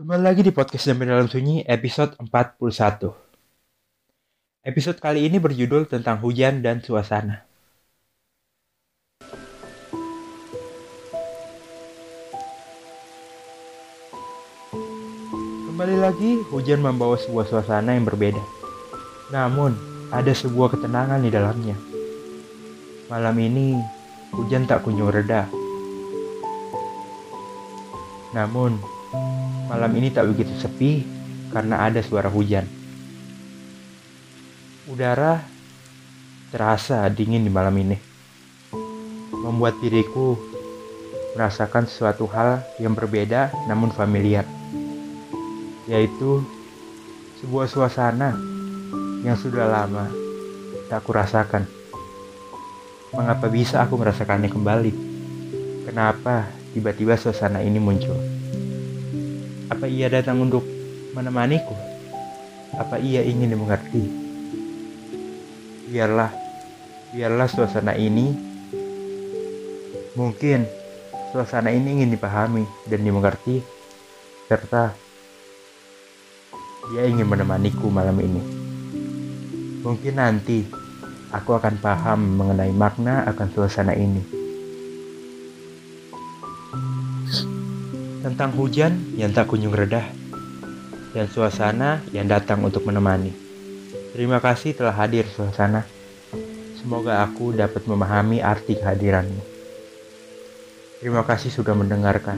[0.00, 3.12] Kembali lagi di podcast Damai Dalam Sunyi episode 41.
[4.64, 7.44] Episode kali ini berjudul tentang hujan dan suasana.
[15.68, 18.40] Kembali lagi, hujan membawa sebuah suasana yang berbeda.
[19.28, 19.76] Namun,
[20.08, 21.76] ada sebuah ketenangan di dalamnya.
[23.12, 23.76] Malam ini,
[24.32, 25.44] hujan tak kunjung reda.
[28.32, 28.99] Namun,
[29.70, 31.06] malam ini tak begitu sepi
[31.50, 32.66] karena ada suara hujan.
[34.90, 35.42] Udara
[36.50, 37.94] terasa dingin di malam ini,
[39.46, 40.34] membuat diriku
[41.38, 44.42] merasakan sesuatu hal yang berbeda namun familiar,
[45.86, 46.42] yaitu
[47.38, 48.34] sebuah suasana
[49.22, 50.10] yang sudah lama
[50.90, 51.62] tak kurasakan.
[53.14, 54.92] Mengapa bisa aku merasakannya kembali?
[55.86, 58.39] Kenapa tiba-tiba suasana ini muncul?
[59.70, 60.66] Apa ia datang untuk
[61.14, 61.78] menemaniku?
[62.74, 64.02] Apa ia ingin dimengerti?
[65.90, 66.34] Biarlah,
[67.14, 68.34] biarlah suasana ini
[70.18, 70.66] mungkin
[71.30, 73.62] suasana ini ingin dipahami dan dimengerti
[74.50, 74.90] serta
[76.90, 78.42] dia ingin menemaniku malam ini.
[79.86, 80.66] Mungkin nanti
[81.30, 84.39] aku akan paham mengenai makna akan suasana ini.
[88.20, 90.04] Tentang hujan yang tak kunjung redah
[91.16, 93.32] dan suasana yang datang untuk menemani.
[94.12, 95.88] Terima kasih telah hadir suasana.
[96.76, 99.40] Semoga aku dapat memahami arti kehadiranmu.
[101.00, 102.36] Terima kasih sudah mendengarkan.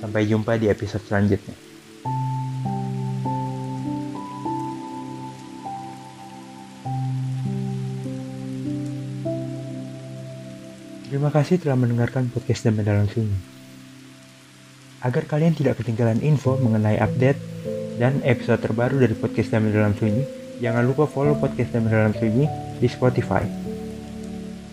[0.00, 1.52] Sampai jumpa di episode selanjutnya.
[11.12, 13.51] Terima kasih telah mendengarkan podcast Damai Dalam Sunyi.
[15.02, 17.38] Agar kalian tidak ketinggalan info mengenai update
[17.98, 20.22] dan episode terbaru dari podcast Damai Dalam Sunyi,
[20.62, 22.46] jangan lupa follow podcast Damai Dalam Sunyi
[22.78, 23.42] di Spotify.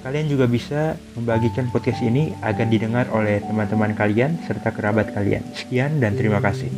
[0.06, 5.44] Kalian juga bisa membagikan podcast ini agar didengar oleh teman-teman kalian serta kerabat kalian.
[5.58, 6.70] Sekian dan terima kasih.